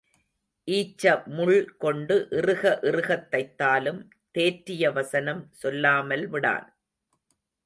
ஈச்ச 0.67 1.03
முள் 1.25 1.75
கொண்டு 1.77 2.27
இறுக 2.31 2.79
இறுகத் 2.81 3.27
தைத்தாலும் 3.31 4.01
தேற்றிய 4.33 4.91
வசனம் 4.93 5.49
சொல்லாமல் 5.51 6.29
விடான். 6.29 6.67